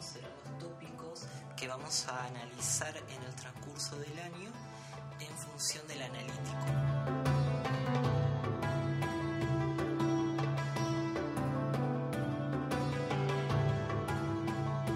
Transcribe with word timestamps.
serán 0.00 0.30
los 0.44 0.58
tópicos 0.58 1.26
que 1.56 1.68
vamos 1.68 2.06
a 2.08 2.24
analizar 2.24 2.96
en 2.96 3.22
el 3.22 3.34
transcurso 3.34 3.98
del 3.98 4.18
año 4.18 4.50
en 5.20 5.36
función 5.36 5.86
del 5.86 6.02
analítico. 6.02 6.56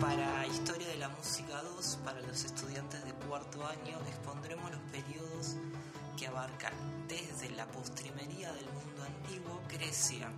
Para 0.01 0.47
Historia 0.47 0.89
de 0.89 0.97
la 0.97 1.09
Música 1.11 1.63
2, 1.63 1.99
para 2.05 2.21
los 2.21 2.45
estudiantes 2.45 3.05
de 3.05 3.13
cuarto 3.13 3.67
año, 3.67 3.99
expondremos 4.09 4.71
los 4.71 4.81
periodos 4.91 5.57
que 6.17 6.27
abarcan 6.29 6.73
desde 7.09 7.51
la 7.51 7.67
postrimería 7.67 8.51
del 8.53 8.67
mundo 8.71 9.05
antiguo, 9.05 9.61
Grecia, 9.69 10.31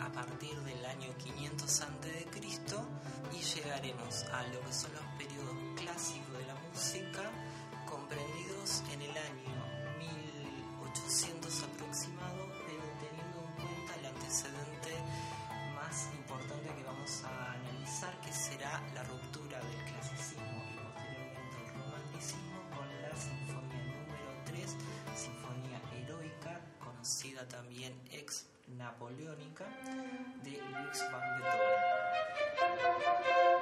a 0.00 0.10
partir 0.12 0.58
del 0.62 0.84
año 0.84 1.08
500 1.18 1.80
a.C. 1.82 2.26
y 3.32 3.38
llegaremos 3.38 4.22
a 4.32 4.42
lo 4.48 4.60
que 4.60 4.72
son 4.72 4.92
los 4.92 5.04
periodos 5.18 5.56
clásicos 5.76 6.38
de 6.38 6.46
la 6.46 6.54
música, 6.54 7.30
comprendidos 7.86 8.82
en 8.92 9.02
el 9.02 9.10
año 9.10 9.54
1800 10.78 11.62
aproximado, 11.64 12.48
pero 12.66 12.82
teniendo 13.00 13.40
en 13.40 13.52
cuenta 13.54 13.94
el 14.00 14.06
antecedente 14.06 14.92
más 15.74 16.08
importante 16.16 16.74
que 16.74 16.84
vamos 16.84 17.24
a 17.24 17.52
analizar, 17.52 18.20
que 18.20 18.32
será 18.32 18.82
la 18.94 19.02
ruptura 19.04 19.58
del 19.58 19.84
clasicismo 19.84 20.64
y 20.64 20.76
posteriormente 20.78 21.56
el 21.60 21.68
romanticismo 21.74 22.58
con 22.74 22.86
la 23.02 23.16
sinfonía 23.16 23.84
número 24.00 24.30
3, 24.46 24.76
sinfonía 25.14 25.80
heroica, 25.92 26.60
conocida 26.80 27.46
también 27.48 27.94
ex 28.10 28.53
napoleónica, 28.76 29.64
de 30.42 30.50
Luis 30.50 31.04
van 31.12 31.42
Quien 33.22 33.53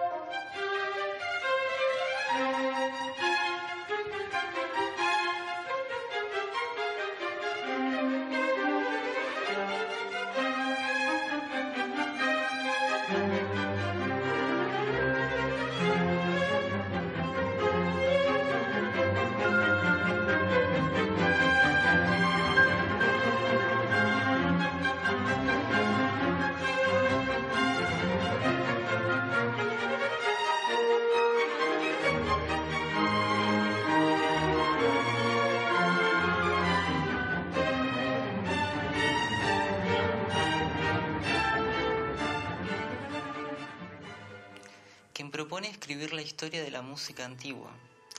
escribir 45.92 46.14
la 46.14 46.22
historia 46.22 46.62
de 46.62 46.70
la 46.70 46.80
música 46.80 47.26
antigua, 47.26 47.70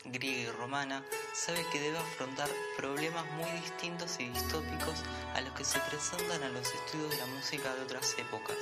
griega 0.05 0.41
y 0.43 0.51
romana, 0.51 1.03
sabe 1.33 1.65
que 1.71 1.79
debe 1.79 1.97
afrontar 1.97 2.47
problemas 2.77 3.25
muy 3.31 3.49
distintos 3.61 4.19
y 4.19 4.29
distópicos 4.29 5.01
a 5.33 5.41
los 5.41 5.53
que 5.53 5.63
se 5.63 5.79
presentan 5.79 6.43
a 6.43 6.49
los 6.49 6.71
estudios 6.71 7.09
de 7.09 7.17
la 7.17 7.25
música 7.25 7.73
de 7.73 7.81
otras 7.81 8.15
épocas. 8.19 8.57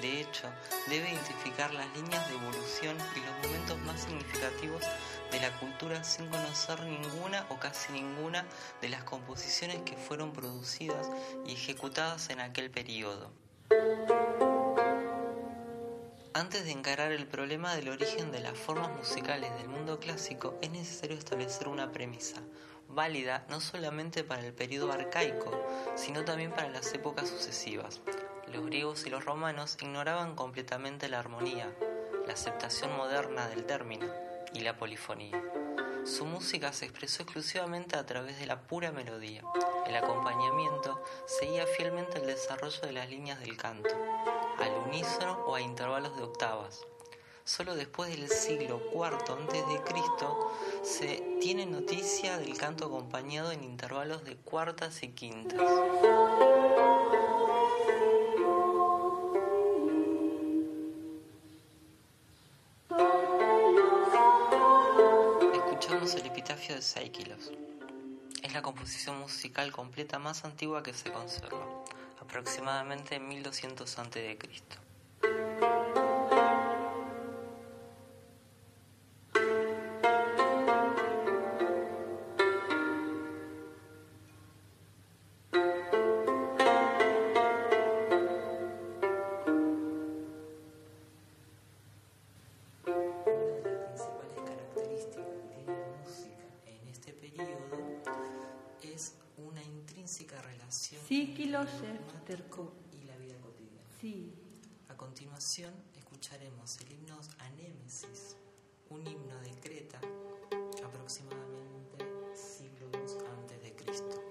De 0.00 0.20
hecho, 0.20 0.50
debe 0.88 1.08
identificar 1.08 1.72
las 1.72 1.86
líneas 1.96 2.28
de 2.28 2.34
evolución 2.34 2.96
y 3.14 3.20
los 3.20 3.46
momentos 3.46 3.78
más 3.82 4.00
significativos 4.00 4.82
de 5.30 5.40
la 5.40 5.56
cultura 5.60 6.02
sin 6.02 6.26
conocer 6.26 6.80
ninguna 6.82 7.46
o 7.50 7.60
casi 7.60 7.92
ninguna 7.92 8.44
de 8.82 8.88
las 8.88 9.04
composiciones 9.04 9.82
que 9.82 9.96
fueron 9.96 10.32
producidas 10.32 11.08
y 11.46 11.52
ejecutadas 11.52 12.28
en 12.30 12.40
aquel 12.40 12.72
periodo. 12.72 13.30
Antes 16.34 16.64
de 16.64 16.72
encarar 16.72 17.10
el 17.12 17.26
problema 17.26 17.74
del 17.74 17.88
origen 17.88 18.30
de 18.30 18.40
las 18.40 18.56
formas 18.56 18.90
musicales 18.96 19.50
del 19.56 19.68
mundo 19.68 19.98
clásico, 19.98 20.58
es 20.60 20.70
necesario 20.70 21.16
establecer 21.16 21.68
una 21.68 21.90
premisa, 21.90 22.36
válida 22.88 23.46
no 23.48 23.60
solamente 23.60 24.24
para 24.24 24.44
el 24.44 24.52
periodo 24.52 24.92
arcaico, 24.92 25.50
sino 25.96 26.24
también 26.24 26.50
para 26.50 26.68
las 26.68 26.92
épocas 26.92 27.28
sucesivas. 27.28 28.02
Los 28.52 28.66
griegos 28.66 29.06
y 29.06 29.10
los 29.10 29.24
romanos 29.24 29.78
ignoraban 29.80 30.34
completamente 30.34 31.08
la 31.08 31.18
armonía, 31.18 31.74
la 32.26 32.34
aceptación 32.34 32.94
moderna 32.96 33.48
del 33.48 33.64
término 33.64 34.06
y 34.52 34.60
la 34.60 34.76
polifonía. 34.76 35.42
Su 36.04 36.24
música 36.24 36.72
se 36.72 36.84
expresó 36.84 37.22
exclusivamente 37.22 37.96
a 37.96 38.06
través 38.06 38.38
de 38.38 38.46
la 38.46 38.62
pura 38.62 38.92
melodía. 38.92 39.42
El 39.86 39.96
acompañamiento 39.96 41.02
seguía 41.26 41.66
fielmente 41.66 42.18
el 42.18 42.26
desarrollo 42.26 42.80
de 42.80 42.92
las 42.92 43.10
líneas 43.10 43.40
del 43.40 43.56
canto, 43.56 43.94
al 44.58 44.72
unísono 44.86 45.44
o 45.46 45.54
a 45.54 45.60
intervalos 45.60 46.16
de 46.16 46.22
octavas. 46.22 46.86
Solo 47.44 47.74
después 47.74 48.10
del 48.10 48.28
siglo 48.28 48.82
IV 48.92 49.14
a.C. 49.14 49.84
se 50.82 51.38
tiene 51.40 51.64
noticia 51.64 52.36
del 52.38 52.58
canto 52.58 52.86
acompañado 52.86 53.52
en 53.52 53.64
intervalos 53.64 54.22
de 54.24 54.36
cuartas 54.36 55.02
y 55.02 55.08
quintas. 55.08 55.58
Escuchamos 65.54 66.14
el 66.16 66.26
epitafio 66.26 66.74
de 66.74 66.82
Saikilos. 66.82 67.50
Es 68.42 68.52
la 68.52 68.60
composición 68.60 69.18
musical 69.20 69.72
completa 69.72 70.18
más 70.18 70.44
antigua 70.44 70.82
que 70.82 70.92
se 70.92 71.10
conserva, 71.10 71.77
aproximadamente 72.28 73.18
1200 73.18 73.84
a.C. 73.84 74.87
Sí, 100.70 100.96
terco. 102.26 102.72
Y 102.92 103.04
la 103.04 103.16
vida 103.16 103.38
cotidiana. 103.40 103.88
Sí. 104.00 104.34
A 104.88 104.96
continuación 104.96 105.72
escucharemos 105.96 106.78
el 106.80 106.92
himno 106.92 107.18
Anémesis, 107.38 108.36
un 108.90 109.06
himno 109.06 109.38
de 109.40 109.50
Creta 109.60 110.00
aproximadamente 110.84 112.04
siglos 112.34 113.18
antes 113.38 113.62
de 113.62 113.74
Cristo. 113.74 114.27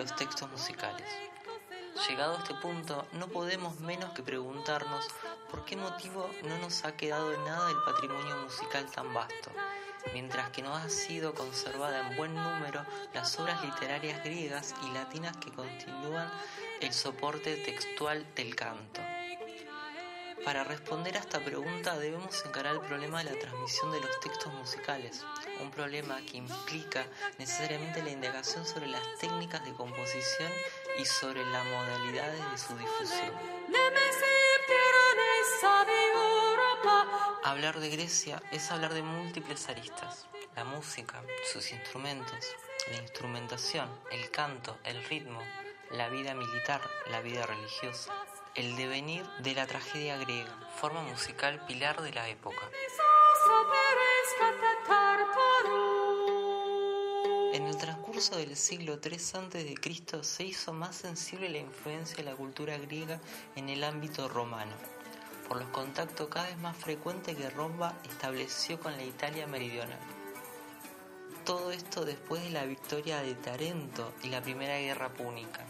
Los 0.00 0.16
textos 0.16 0.50
musicales. 0.50 1.06
Llegado 2.08 2.34
a 2.34 2.38
este 2.38 2.54
punto, 2.54 3.06
no 3.12 3.28
podemos 3.28 3.80
menos 3.80 4.14
que 4.14 4.22
preguntarnos 4.22 5.06
por 5.50 5.66
qué 5.66 5.76
motivo 5.76 6.30
no 6.44 6.56
nos 6.56 6.86
ha 6.86 6.96
quedado 6.96 7.36
nada 7.44 7.66
del 7.68 7.76
patrimonio 7.84 8.34
musical 8.38 8.86
tan 8.90 9.12
vasto, 9.12 9.50
mientras 10.14 10.48
que 10.50 10.62
no 10.62 10.74
ha 10.74 10.88
sido 10.88 11.34
conservada 11.34 12.08
en 12.08 12.16
buen 12.16 12.34
número 12.34 12.82
las 13.12 13.38
obras 13.38 13.62
literarias 13.62 14.24
griegas 14.24 14.74
y 14.82 14.90
latinas 14.94 15.36
que 15.36 15.52
continúan 15.52 16.30
el 16.80 16.94
soporte 16.94 17.56
textual 17.56 18.24
del 18.34 18.56
canto. 18.56 19.02
Para 20.44 20.64
responder 20.64 21.16
a 21.16 21.20
esta 21.20 21.38
pregunta 21.40 21.98
debemos 21.98 22.44
encarar 22.46 22.74
el 22.74 22.80
problema 22.80 23.22
de 23.22 23.30
la 23.30 23.38
transmisión 23.38 23.92
de 23.92 24.00
los 24.00 24.20
textos 24.20 24.52
musicales, 24.54 25.24
un 25.60 25.70
problema 25.70 26.18
que 26.24 26.38
implica 26.38 27.06
necesariamente 27.38 28.02
la 28.02 28.10
indagación 28.10 28.64
sobre 28.66 28.86
las 28.86 29.02
técnicas 29.18 29.64
de 29.64 29.72
composición 29.74 30.50
y 30.98 31.04
sobre 31.04 31.44
las 31.44 31.64
modalidades 31.66 32.50
de 32.50 32.58
su 32.58 32.76
difusión. 32.76 33.34
Hablar 37.44 37.80
de 37.80 37.90
Grecia 37.90 38.42
es 38.50 38.70
hablar 38.70 38.94
de 38.94 39.02
múltiples 39.02 39.68
aristas, 39.68 40.26
la 40.56 40.64
música, 40.64 41.22
sus 41.52 41.70
instrumentos, 41.72 42.56
la 42.90 42.96
instrumentación, 42.96 43.88
el 44.10 44.30
canto, 44.30 44.78
el 44.84 45.04
ritmo, 45.04 45.40
la 45.90 46.08
vida 46.08 46.34
militar, 46.34 46.80
la 47.10 47.20
vida 47.20 47.44
religiosa 47.46 48.12
el 48.56 48.76
devenir 48.76 49.24
de 49.42 49.54
la 49.54 49.66
tragedia 49.66 50.16
griega, 50.16 50.52
forma 50.76 51.02
musical 51.02 51.64
pilar 51.66 52.02
de 52.02 52.12
la 52.12 52.28
época. 52.28 52.68
En 57.52 57.66
el 57.66 57.76
transcurso 57.76 58.36
del 58.36 58.56
siglo 58.56 58.98
III 59.02 59.14
a.C. 59.14 60.24
se 60.24 60.44
hizo 60.44 60.72
más 60.72 60.96
sensible 60.96 61.48
la 61.48 61.58
influencia 61.58 62.16
de 62.16 62.24
la 62.24 62.36
cultura 62.36 62.76
griega 62.78 63.20
en 63.54 63.68
el 63.68 63.84
ámbito 63.84 64.28
romano, 64.28 64.72
por 65.48 65.58
los 65.58 65.68
contactos 65.68 66.28
cada 66.28 66.46
vez 66.46 66.58
más 66.58 66.76
frecuentes 66.76 67.36
que 67.36 67.50
Roma 67.50 67.98
estableció 68.04 68.80
con 68.80 68.96
la 68.96 69.04
Italia 69.04 69.46
meridional. 69.46 69.98
Todo 71.44 71.70
esto 71.70 72.04
después 72.04 72.42
de 72.42 72.50
la 72.50 72.64
victoria 72.64 73.22
de 73.22 73.34
Tarento 73.34 74.12
y 74.22 74.28
la 74.28 74.42
Primera 74.42 74.78
Guerra 74.78 75.08
Púnica. 75.08 75.64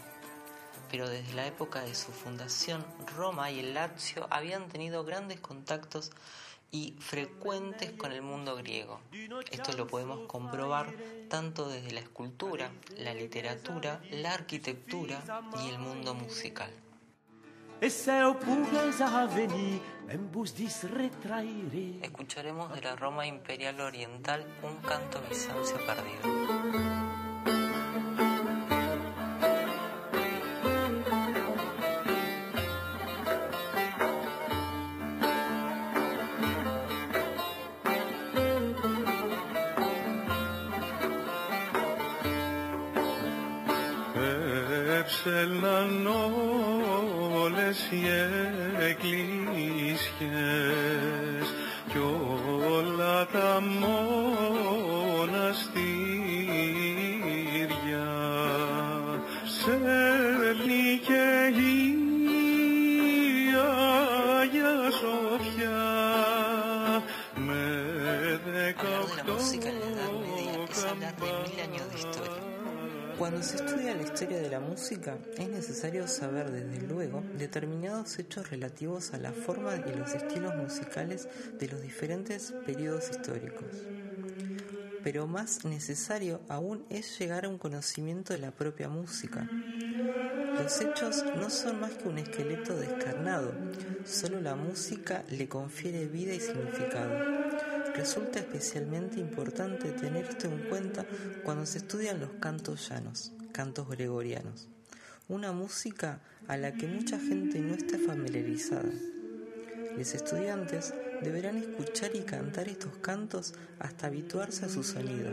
Pero 0.91 1.09
desde 1.09 1.33
la 1.33 1.47
época 1.47 1.81
de 1.81 1.95
su 1.95 2.11
fundación, 2.11 2.85
Roma 3.15 3.49
y 3.49 3.61
el 3.61 3.73
Lazio 3.73 4.27
habían 4.29 4.67
tenido 4.67 5.05
grandes 5.05 5.39
contactos 5.39 6.11
y 6.69 6.95
frecuentes 6.99 7.91
con 7.91 8.11
el 8.11 8.21
mundo 8.21 8.57
griego. 8.57 8.99
Esto 9.51 9.71
lo 9.77 9.87
podemos 9.87 10.27
comprobar 10.27 10.93
tanto 11.29 11.69
desde 11.69 11.91
la 11.91 12.01
escultura, 12.01 12.71
la 12.97 13.13
literatura, 13.13 14.01
la 14.11 14.33
arquitectura 14.33 15.23
y 15.63 15.69
el 15.69 15.79
mundo 15.79 16.13
musical. 16.13 16.71
Escucharemos 22.01 22.73
de 22.73 22.81
la 22.81 22.95
Roma 22.97 23.25
imperial 23.25 23.79
oriental 23.79 24.45
un 24.61 24.75
canto 24.77 25.21
bizancio 25.29 25.77
perdido. 25.85 27.30
έλναν 45.25 46.07
όλες 47.41 47.77
οι 47.91 48.03
εκκλησιές 48.89 50.01
κι 51.89 51.97
όλα 52.71 53.25
τα 53.25 53.61
μοναστήρια. 53.79 54.01
Σε 59.43 59.79
Cuando 73.21 73.43
se 73.43 73.57
estudia 73.57 73.93
la 73.93 74.01
historia 74.01 74.39
de 74.39 74.49
la 74.49 74.59
música, 74.59 75.15
es 75.37 75.47
necesario 75.47 76.07
saber 76.07 76.49
desde 76.49 76.87
luego 76.87 77.21
determinados 77.37 78.17
hechos 78.17 78.49
relativos 78.49 79.13
a 79.13 79.19
la 79.19 79.31
forma 79.31 79.75
y 79.75 79.95
los 79.95 80.15
estilos 80.15 80.55
musicales 80.55 81.27
de 81.59 81.67
los 81.67 81.83
diferentes 81.83 82.51
periodos 82.65 83.11
históricos. 83.11 83.67
Pero 85.03 85.27
más 85.27 85.65
necesario 85.65 86.41
aún 86.49 86.83
es 86.89 87.19
llegar 87.19 87.45
a 87.45 87.49
un 87.49 87.59
conocimiento 87.59 88.33
de 88.33 88.39
la 88.39 88.49
propia 88.49 88.89
música. 88.89 89.47
Los 90.57 90.81
hechos 90.81 91.23
no 91.35 91.51
son 91.51 91.79
más 91.79 91.91
que 91.91 92.09
un 92.09 92.17
esqueleto 92.17 92.75
descarnado, 92.75 93.53
solo 94.03 94.41
la 94.41 94.55
música 94.55 95.23
le 95.29 95.47
confiere 95.47 96.07
vida 96.07 96.33
y 96.33 96.39
significado. 96.39 97.40
Resulta 97.95 98.39
especialmente 98.39 99.19
importante 99.19 99.91
tener 99.91 100.25
esto 100.25 100.47
en 100.47 100.59
cuenta 100.69 101.05
cuando 101.43 101.65
se 101.65 101.79
estudian 101.79 102.19
los 102.19 102.31
cantos 102.39 102.89
llanos, 102.89 103.33
cantos 103.51 103.89
gregorianos, 103.89 104.69
una 105.27 105.51
música 105.51 106.21
a 106.47 106.57
la 106.57 106.73
que 106.73 106.87
mucha 106.87 107.19
gente 107.19 107.59
no 107.59 107.73
está 107.73 107.97
familiarizada. 107.99 108.91
Los 109.97 110.13
estudiantes 110.15 110.93
deberán 111.21 111.57
escuchar 111.57 112.15
y 112.15 112.21
cantar 112.21 112.69
estos 112.69 112.97
cantos 112.97 113.53
hasta 113.79 114.07
habituarse 114.07 114.65
a 114.65 114.69
su 114.69 114.83
sonido. 114.83 115.29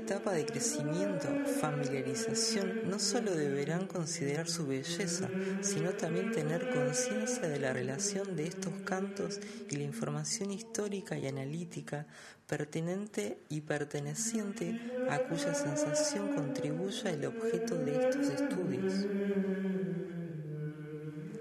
Etapa 0.00 0.32
de 0.32 0.46
crecimiento, 0.46 1.28
familiarización, 1.60 2.88
no 2.88 2.98
solo 2.98 3.34
deberán 3.34 3.86
considerar 3.86 4.48
su 4.48 4.66
belleza, 4.66 5.28
sino 5.60 5.90
también 5.92 6.32
tener 6.32 6.70
conciencia 6.70 7.48
de 7.48 7.60
la 7.60 7.72
relación 7.72 8.34
de 8.34 8.48
estos 8.48 8.72
cantos 8.84 9.40
y 9.70 9.76
la 9.76 9.84
información 9.84 10.50
histórica 10.50 11.18
y 11.18 11.26
analítica 11.26 12.06
pertinente 12.46 13.38
y 13.48 13.60
perteneciente 13.60 14.80
a 15.08 15.18
cuya 15.20 15.54
sensación 15.54 16.34
contribuya 16.34 17.10
el 17.10 17.26
objeto 17.26 17.76
de 17.76 17.92
estos 17.92 18.28
estudios. 18.28 19.06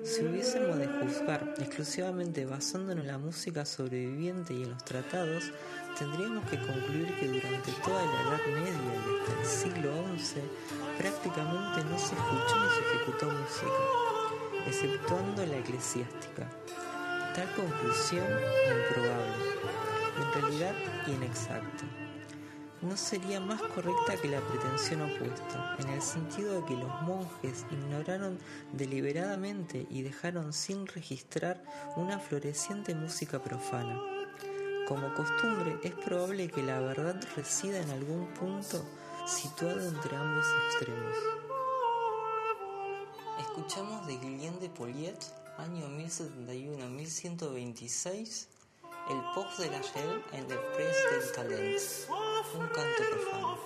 Si 0.10 0.26
hubiésemos 0.26 0.80
de 0.80 0.88
juzgar 0.88 1.54
exclusivamente 1.60 2.44
basándonos 2.44 3.06
en 3.06 3.12
la 3.12 3.20
música 3.20 3.64
sobreviviente 3.64 4.56
y 4.56 4.64
en 4.64 4.72
los 4.72 4.84
tratados, 4.84 5.52
tendríamos 6.00 6.50
que 6.50 6.58
concluir 6.58 7.14
que 7.20 7.28
durante 7.28 7.72
toda 7.86 8.04
la 8.04 8.22
Edad 8.24 8.46
Media 8.48 8.72
y 8.74 9.20
hasta 9.20 9.40
el 9.40 9.46
siglo 9.46 9.92
XI 10.18 10.42
prácticamente 10.98 11.84
no 11.84 12.00
se 12.00 12.16
escuchó 12.16 12.56
ni 12.58 12.70
se 12.72 12.96
ejecutó 12.96 13.26
música, 13.30 14.66
exceptuando 14.66 15.46
la 15.46 15.58
eclesiástica. 15.60 16.50
Tal 17.36 17.54
conclusión 17.54 18.26
improbable, 18.26 19.36
en 20.18 20.42
realidad 20.42 20.74
inexacta 21.06 22.09
no 22.82 22.96
sería 22.96 23.40
más 23.40 23.62
correcta 23.62 24.16
que 24.22 24.30
la 24.30 24.42
pretensión 24.42 25.02
opuesta, 25.02 25.76
en 25.80 25.90
el 25.90 26.02
sentido 26.02 26.62
de 26.62 26.68
que 26.68 26.76
los 26.76 27.02
monjes 27.02 27.66
ignoraron 27.72 28.40
deliberadamente 28.74 29.88
y 29.90 30.02
dejaron 30.02 30.54
sin 30.54 30.88
registrar 30.88 31.64
una 31.96 32.20
floreciente 32.20 32.96
música 32.96 33.42
profana. 33.42 34.00
Como 34.88 35.14
costumbre, 35.14 35.78
es 35.84 35.94
probable 35.94 36.50
que 36.50 36.64
la 36.64 36.80
verdad 36.80 37.22
resida 37.36 37.80
en 37.80 37.90
algún 37.90 38.28
punto 38.34 38.84
situado 39.28 39.88
entre 39.88 40.16
ambos 40.16 40.46
extremos. 40.66 41.16
Escuchamos 43.40 44.08
de 44.08 44.18
Guillaume 44.18 44.60
de 44.60 44.70
Poliet, 44.70 45.20
año 45.58 45.88
1071-1126, 45.90 48.48
el 49.10 49.22
pop 49.34 49.48
de 49.58 49.70
la 49.72 49.82
Shell 49.82 50.24
en 50.34 50.48
Le 50.48 50.56
Presse 50.56 51.10
del 51.12 51.32
Talent, 51.32 51.82
un 52.54 52.68
canto 52.68 53.04
profano. 53.10 53.58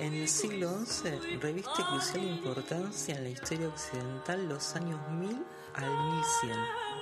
En 0.00 0.12
el 0.12 0.28
siglo 0.28 0.84
XI 0.84 1.38
reviste 1.40 1.82
crucial 1.88 2.24
importancia 2.24 3.16
en 3.16 3.24
la 3.24 3.30
historia 3.30 3.68
occidental 3.68 4.48
los 4.48 4.74
años 4.74 5.00
1000 5.08 5.46
al 5.74 5.90
1100 5.90 6.93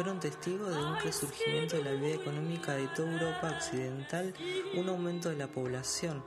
fueron 0.00 0.18
testigos 0.18 0.74
de 0.74 0.82
un 0.82 0.98
resurgimiento 0.98 1.76
de 1.76 1.84
la 1.84 1.90
vida 1.90 2.14
económica 2.14 2.72
de 2.72 2.88
toda 2.88 3.12
Europa 3.12 3.50
occidental, 3.54 4.32
un 4.74 4.88
aumento 4.88 5.28
de 5.28 5.36
la 5.36 5.48
población, 5.48 6.24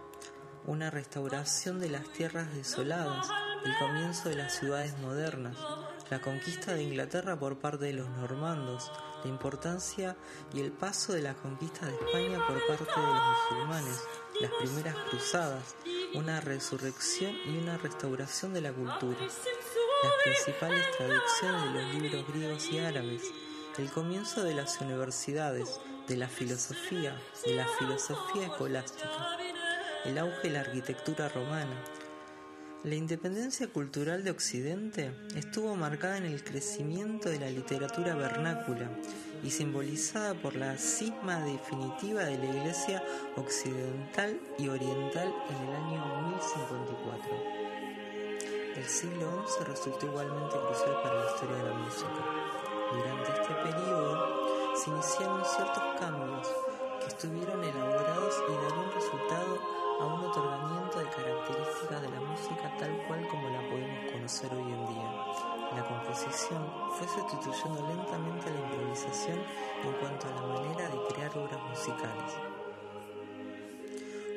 una 0.68 0.92
restauración 0.92 1.80
de 1.80 1.90
las 1.90 2.08
tierras 2.14 2.54
desoladas, 2.54 3.28
el 3.66 3.72
comienzo 3.80 4.30
de 4.30 4.36
las 4.36 4.54
ciudades 4.60 4.96
modernas, 5.00 5.58
la 6.12 6.22
conquista 6.22 6.76
de 6.76 6.84
Inglaterra 6.84 7.40
por 7.40 7.58
parte 7.58 7.86
de 7.86 7.94
los 7.94 8.08
normandos, 8.10 8.92
la 9.24 9.32
importancia 9.32 10.18
y 10.54 10.60
el 10.60 10.72
paso 10.72 11.14
de 11.14 11.24
la 11.24 11.34
conquista 11.34 11.88
de 11.88 11.94
España 11.94 12.46
por 12.46 12.68
parte 12.68 13.02
de 13.02 13.08
los 13.08 13.22
musulmanes, 13.26 14.04
las 14.40 14.52
primeras 14.52 14.96
cruzadas, 15.10 15.76
una 16.14 16.42
resurrección 16.42 17.36
y 17.48 17.58
una 17.58 17.80
restauración 17.80 18.54
de 18.54 18.62
la 18.62 18.72
cultura, 18.72 19.18
las 19.20 20.14
principales 20.24 20.86
traducciones 20.96 21.74
de 21.74 21.82
los 21.82 21.96
libros 21.96 22.28
griegos 22.28 22.72
y 22.72 22.78
árabes, 22.78 23.24
el 23.78 23.90
comienzo 23.90 24.44
de 24.44 24.54
las 24.54 24.80
universidades, 24.82 25.80
de 26.08 26.16
la 26.16 26.28
filosofía, 26.28 27.16
de 27.46 27.56
la 27.56 27.66
filosofía 27.80 28.46
escolástica, 28.46 29.38
el 30.06 30.18
auge 30.20 30.44
de 30.44 30.50
la 30.52 30.60
arquitectura 30.62 31.30
romana, 31.30 31.76
La 32.84 32.96
independencia 32.96 33.70
cultural 33.70 34.26
de 34.26 34.32
Occidente 34.32 35.14
estuvo 35.38 35.74
marcada 35.78 36.18
en 36.18 36.26
el 36.26 36.44
crecimiento 36.44 37.30
de 37.30 37.40
la 37.40 37.50
literatura 37.50 38.14
vernácula 38.14 38.92
y 39.42 39.52
simbolizada 39.52 40.34
por 40.34 40.58
la 40.58 40.78
cisma 40.78 41.40
definitiva 41.46 42.26
de 42.26 42.38
la 42.38 42.46
Iglesia 42.46 43.02
occidental 43.38 44.38
y 44.60 44.68
oriental 44.68 45.34
en 45.50 45.56
el 45.66 45.76
año 45.76 46.30
1054. 46.32 47.64
El 48.76 48.84
siglo 48.84 49.46
XI 49.48 49.64
resultó 49.64 50.06
igualmente 50.08 50.58
crucial 50.58 51.02
para 51.02 51.24
la 51.24 51.32
historia 51.32 51.56
de 51.56 51.64
la 51.70 51.76
música. 51.76 52.43
Durante 52.94 53.32
este 53.32 53.54
periodo 53.56 54.76
se 54.76 54.90
iniciaron 54.92 55.44
ciertos 55.46 55.84
cambios 56.00 56.48
que 57.00 57.08
estuvieron 57.08 57.64
elaborados 57.64 58.36
y 58.48 58.54
darían 58.54 58.92
resultado 58.94 59.58
a 60.00 60.06
un 60.06 60.26
otorgamiento 60.26 61.00
de 61.00 61.06
características 61.10 62.02
de 62.02 62.10
la 62.10 62.20
música 62.20 62.76
tal 62.78 62.92
cual 63.08 63.28
como 63.30 63.50
la 63.50 63.62
podemos 63.70 64.12
conocer 64.12 64.52
hoy 64.54 64.62
en 64.62 64.88
día. 64.88 65.10
La 65.76 65.84
composición 65.88 66.64
fue 66.92 67.08
sustituyendo 67.08 67.88
lentamente 67.88 68.52
la 68.52 68.60
improvisación 68.60 69.40
en 69.84 69.94
cuanto 69.94 70.28
a 70.28 70.32
la 70.32 70.42
manera 70.42 70.90
de 70.90 71.14
crear 71.14 71.32
obras 71.38 71.62
musicales. 71.64 72.38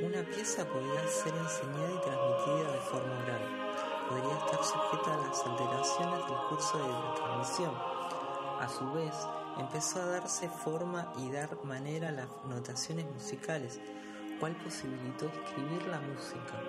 Una 0.01 0.23
pieza 0.23 0.65
podía 0.65 1.07
ser 1.09 1.35
enseñada 1.35 1.93
y 1.93 2.01
transmitida 2.01 2.73
de 2.73 2.81
forma 2.81 3.23
oral. 3.23 3.67
Podría 4.09 4.39
estar 4.39 4.65
sujeta 4.65 5.15
a 5.15 5.27
las 5.27 5.45
alteraciones 5.45 6.27
del 6.27 6.39
curso 6.49 6.79
de 6.79 6.89
la 6.89 7.15
transmisión. 7.15 7.96
A 8.61 8.69
su 8.69 8.91
vez, 8.93 9.15
empezó 9.59 10.01
a 10.01 10.07
darse 10.07 10.49
forma 10.49 11.13
y 11.19 11.31
dar 11.31 11.63
manera 11.65 12.09
a 12.09 12.13
las 12.13 12.29
notaciones 12.49 13.05
musicales, 13.05 13.81
cual 14.41 14.57
posibilitó 14.57 15.27
escribir 15.27 15.87
la 15.87 16.01
música 16.01 16.61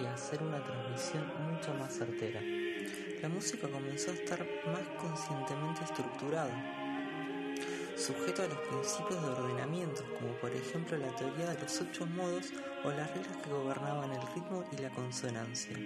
y 0.00 0.06
hacer 0.06 0.42
una 0.42 0.62
transmisión 0.64 1.30
mucho 1.50 1.74
más 1.74 1.92
certera. 1.92 2.40
La 3.22 3.28
música 3.28 3.68
comenzó 3.68 4.10
a 4.10 4.14
estar 4.14 4.40
más 4.66 4.82
conscientemente 5.00 5.84
estructurada, 5.84 6.52
sujeto 7.96 8.42
a 8.42 8.46
los 8.48 8.58
principios 8.58 9.22
de 9.22 9.28
ordenamiento, 9.28 10.02
como 10.18 10.32
por 10.34 10.50
ejemplo 10.50 10.96
la 10.96 11.14
teoría 11.14 11.50
de 11.50 11.60
los 11.60 11.80
ocho 11.80 12.06
modos 12.06 12.52
o 12.84 12.90
las 12.90 13.10
reglas 13.14 13.36
que 13.42 13.50
gobernaban 13.50 14.10
el 14.10 14.22
ritmo 14.34 14.64
y 14.72 14.78
la 14.78 14.90
consonancia. 14.90 15.76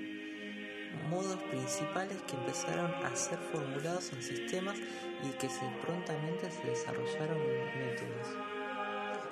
Modos 1.10 1.38
principales 1.50 2.20
que 2.22 2.36
empezaron 2.36 2.92
a 3.04 3.14
ser 3.16 3.38
formulados 3.52 4.12
en 4.12 4.22
sistemas 4.22 4.76
y 5.22 5.30
que 5.38 5.48
se 5.48 5.66
prontamente 5.84 6.50
se 6.50 6.66
desarrollaron 6.68 7.38
en 7.38 7.86
métodos. 7.86 8.28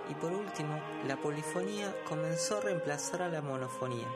Y 0.08 0.14
por 0.14 0.32
último, 0.32 0.80
la 1.06 1.16
polifonía 1.16 1.94
comenzó 2.08 2.58
a 2.58 2.60
reemplazar 2.60 3.22
a 3.22 3.28
la 3.28 3.42
monofonía. 3.42 4.06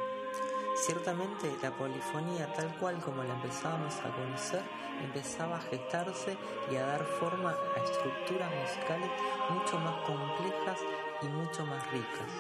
Ciertamente 0.76 1.52
la 1.62 1.76
polifonía 1.76 2.52
tal 2.54 2.74
cual 2.78 3.00
como 3.00 3.22
la 3.24 3.34
empezábamos 3.34 3.94
a 3.98 4.14
conocer 4.14 4.62
empezaba 5.02 5.56
a 5.56 5.60
gestarse 5.60 6.36
y 6.70 6.76
a 6.76 6.86
dar 6.86 7.04
forma 7.04 7.50
a 7.50 7.84
estructuras 7.84 8.50
musicales 8.54 9.10
mucho 9.50 9.78
más 9.78 10.06
complejas 10.06 10.78
y 11.22 11.26
mucho 11.26 11.66
más 11.66 11.90
ricas. 11.90 12.32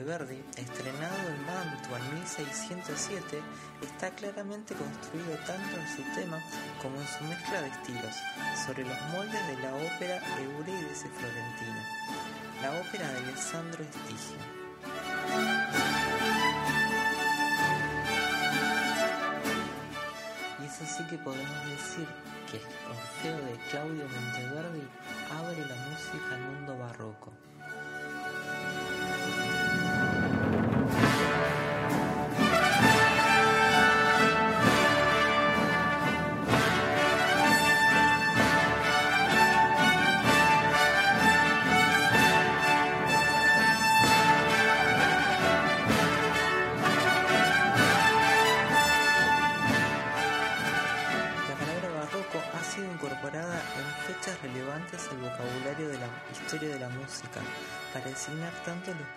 Monteverdi, 0.06 0.44
estrenado 0.56 1.30
en 1.30 1.46
Mantua 1.48 1.98
en 1.98 2.14
1607, 2.20 3.42
está 3.82 4.12
claramente 4.12 4.76
construido 4.76 5.36
tanto 5.48 5.78
en 5.80 5.88
su 5.90 6.04
tema 6.14 6.40
como 6.80 7.02
en 7.02 7.08
su 7.08 7.24
mezcla 7.24 7.62
de 7.62 7.70
estilos, 7.70 8.16
sobre 8.68 8.84
los 8.86 9.02
moldes 9.12 9.48
de 9.48 9.58
la 9.64 9.74
ópera 9.74 10.22
Eurídice 10.38 11.10
Florentina, 11.10 11.84
la 12.62 12.80
ópera 12.82 13.12
de 13.14 13.18
Alessandro 13.18 13.84
Estigio. 13.84 14.38
Y 20.62 20.66
es 20.66 20.82
así 20.82 21.04
que 21.08 21.18
podemos 21.18 21.66
decir 21.66 22.08
que 22.52 22.62
Orfeo 22.92 23.38
de 23.38 23.58
Claudio 23.72 24.06
Monteverdi 24.08 24.88
abre 25.32 25.66
la 25.66 25.76
música 25.90 26.36
al 26.36 26.42
mundo 26.42 26.78
barroco. 26.78 27.34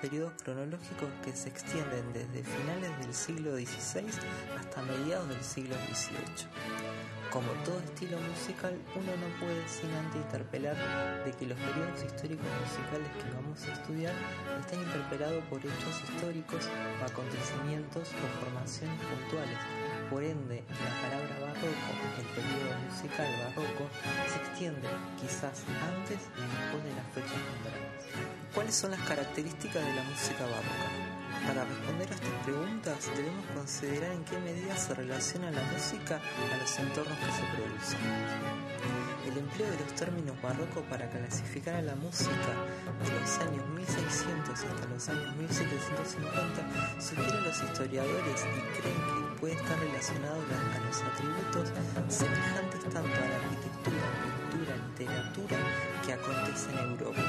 Periodos 0.01 0.33
cronológicos 0.43 1.09
que 1.25 1.33
se 1.33 1.49
extienden 1.49 2.13
desde 2.13 2.43
finales 2.43 2.99
del 3.01 3.15
siglo 3.15 3.57
XVI 3.57 4.07
hasta 4.59 4.83
mediados 4.83 5.29
del 5.29 5.43
siglo 5.43 5.75
XVIII. 5.93 6.49
Como 7.31 7.49
todo 7.65 7.79
estilo 7.81 8.17
musical, 8.21 8.75
uno 8.97 9.13
no 9.21 9.29
puede 9.39 9.69
sin 9.69 9.91
antes 9.93 10.17
interpelar 10.17 10.77
de 11.25 11.33
que 11.33 11.47
los 11.47 11.59
periodos 11.59 12.03
históricos 12.03 12.47
musicales 12.65 13.11
que 13.21 13.31
vamos 13.37 13.63
a 13.65 13.73
estudiar 13.75 14.15
están 14.61 14.81
interpelados 14.81 15.45
por 15.45 15.59
hechos 15.61 16.03
históricos 16.09 16.69
acontecimientos 17.05 18.09
o 18.09 18.45
formaciones 18.45 18.99
puntuales. 19.05 19.59
Por 20.11 20.25
ende, 20.25 20.65
la 20.69 21.09
palabra 21.09 21.39
barroco, 21.39 21.69
el 22.19 22.27
periodo 22.35 22.79
musical 22.89 23.27
barroco, 23.45 23.91
se 24.27 24.37
extiende 24.39 24.89
quizás 25.21 25.65
antes 25.69 26.19
y 26.35 26.41
después 26.41 26.85
de 26.85 26.95
las 26.97 27.07
fechas 27.13 27.37
nombradas. 27.37 28.55
¿Cuáles 28.55 28.75
son 28.75 28.91
las 28.93 29.01
características 29.03 29.85
de 29.85 29.95
la 29.95 30.03
música 30.05 30.45
barroca? 30.45 31.18
Para 31.47 31.65
responder 31.65 32.09
a 32.11 32.15
estas 32.15 32.45
preguntas 32.45 33.11
debemos 33.17 33.47
considerar 33.55 34.13
en 34.13 34.25
qué 34.25 34.39
medida 34.39 34.77
se 34.77 34.95
relaciona 34.95 35.51
la 35.51 35.63
música 35.73 36.17
a 36.17 36.57
los 36.57 36.79
entornos 36.79 37.19
que 37.19 37.33
se 37.33 37.43
producen. 37.57 38.01
El 39.27 39.39
empleo 39.39 39.71
de 39.71 39.79
los 39.79 39.95
términos 39.95 40.41
barroco 40.43 40.81
para 40.89 41.09
clasificar 41.11 41.77
a 41.77 41.83
la 41.83 41.95
música 41.97 42.53
de 43.05 43.21
los 43.21 43.39
años 43.41 43.67
1600 43.69 44.55
hasta 44.55 44.87
los 44.87 45.09
años 45.09 45.37
1750 45.37 47.01
sugiere 47.01 47.39
a 47.39 47.41
los 47.41 47.63
historiadores 47.63 48.45
y 48.45 48.61
creen 48.81 48.97
que 48.97 49.41
puede 49.41 49.55
estar 49.55 49.79
relacionado 49.79 50.41
a 50.41 50.79
los 50.87 51.03
atributos 51.03 51.69
semejantes 52.09 52.81
tanto 52.85 53.15
a 53.15 53.29
la 53.29 53.37
arquitectura, 53.37 54.07
pintura, 54.51 54.77
literatura 54.89 55.59
que 56.05 56.13
acontece 56.13 56.71
en 56.73 56.79
Europa. 56.91 57.23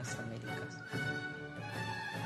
Américas. 0.00 0.78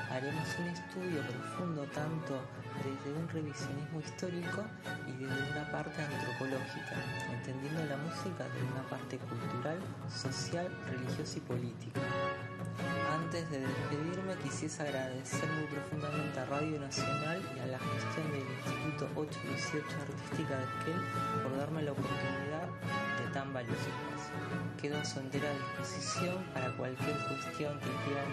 Haremos 0.08 0.46
un 0.60 0.66
estudio 0.68 1.20
profundo 1.22 1.82
tanto 1.92 2.40
desde 2.84 3.18
un 3.18 3.28
revisionismo 3.28 3.98
histórico 3.98 4.62
y 5.08 5.12
desde 5.24 5.50
una 5.50 5.68
parte 5.72 6.00
antropológica, 6.00 6.94
entendiendo 7.32 7.84
la 7.86 7.96
música 7.96 8.44
desde 8.54 8.66
una 8.70 8.88
parte 8.88 9.18
cultural, 9.18 9.78
social, 10.08 10.70
religiosa 10.86 11.38
y 11.38 11.40
política. 11.40 12.00
Antes 13.34 13.50
de 13.50 13.66
despedirme 13.66 14.36
quisiese 14.44 14.80
agradecer 14.84 15.50
muy 15.58 15.66
profundamente 15.66 16.38
a 16.38 16.44
Radio 16.44 16.78
Nacional 16.78 17.42
y 17.56 17.58
a 17.58 17.66
la 17.66 17.78
gestión 17.80 18.30
del 18.30 18.46
Instituto 18.46 19.10
818 19.16 19.86
Artística 20.06 20.54
de 20.54 20.62
Esquel 20.62 21.00
por 21.42 21.58
darme 21.58 21.82
la 21.82 21.90
oportunidad 21.90 22.70
de 23.18 23.34
tan 23.34 23.52
valioso. 23.52 23.90
Quedo 24.80 24.98
en 24.98 25.04
su 25.04 25.18
entera 25.18 25.50
disposición 25.50 26.44
para 26.54 26.76
cualquier 26.76 27.18
cuestión 27.26 27.74
que 27.80 27.90
quieran 28.06 28.30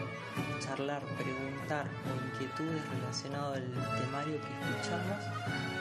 charlar, 0.62 1.01
preguntar 1.17 1.88
o 2.05 2.38
inquietudes 2.38 2.86
relacionadas 2.93 3.58
al 3.58 3.74
temario 4.05 4.38
que 4.38 4.53
escuchamos. 4.53 5.17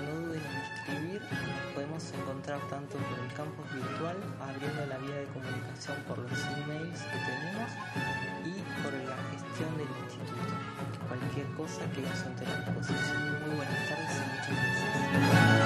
No 0.00 0.10
duden 0.16 0.40
en 0.40 0.56
escribir, 0.64 1.20
podemos 1.74 2.10
encontrar 2.14 2.60
tanto 2.70 2.96
por 2.96 3.18
el 3.20 3.32
campus 3.36 3.68
virtual, 3.68 4.16
abriendo 4.40 4.86
la 4.86 4.96
vía 4.96 5.16
de 5.16 5.26
comunicación 5.26 5.98
por 6.08 6.16
los 6.20 6.40
emails 6.56 7.02
que 7.04 7.18
tenemos 7.20 8.29
del 9.61 9.88
instituto. 10.05 10.55
Cualquier 11.09 11.47
cosa 11.57 11.83
que 11.93 12.07
a 12.09 12.17
su 12.17 12.29
entera 12.29 12.57
disposición. 12.57 13.40
Muy 13.47 13.57
buenas 13.57 13.88
tardes 13.88 14.17
y 14.17 14.25
muchas 14.33 14.57
gracias. 14.57 15.60